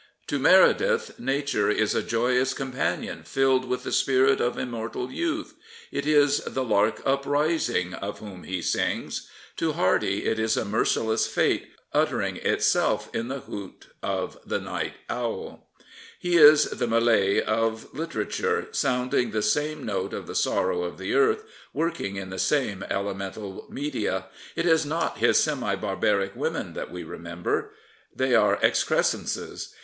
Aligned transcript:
''To 0.29 0.39
Meredith 0.39 1.19
Nature 1.19 1.69
is 1.69 1.93
a 1.93 2.01
joyous 2.01 2.55
companion 2.55 3.21
filled 3.21 3.65
with 3.65 3.83
the 3.83 3.91
spirit 3.91 4.41
of 4.41 4.57
immortal 4.57 5.11
youth; 5.11 5.53
it 5.91 6.07
is" 6.07 6.39
The 6.47 6.63
Lark 6.63 7.03
Uprising" 7.05 7.93
of 7.93 8.17
whom 8.17 8.41
he 8.45 8.63
sings. 8.63 9.29
To 9.57 9.73
Hardy 9.73 10.25
it 10.25 10.39
is 10.39 10.57
a 10.57 10.65
merciless 10.65 11.27
Fate, 11.27 11.67
uttering 11.93 12.37
itself 12.37 13.13
in 13.13 13.27
the 13.27 13.41
hoot 13.41 13.89
of 14.01 14.39
the 14.43 14.59
night 14.59 14.93
owl. 15.07 15.69
He 16.17 16.35
is 16.35 16.63
the 16.71 16.87
Millet 16.87 17.43
of 17.43 17.93
literature, 17.93 18.69
sounding 18.71 19.29
the 19.29 19.43
same 19.43 19.85
note 19.85 20.15
of 20.15 20.25
the 20.25 20.33
sorrow 20.33 20.81
of 20.81 20.97
the 20.97 21.13
earth, 21.13 21.43
working 21.73 22.15
in 22.15 22.31
the 22.31 22.39
same 22.39 22.81
elemental 22.89 23.67
media. 23.69 24.25
^ 24.31 24.37
It 24.55 24.65
is 24.65 24.83
not 24.83 25.19
his 25.19 25.37
semi 25.37 25.75
barbaric 25.75 26.35
women 26.35 26.73
that 26.73 26.89
we 26.89 27.03
remember. 27.03 27.73
They 28.15 28.33
are 28.33 28.57
excrescences. 28.63 29.75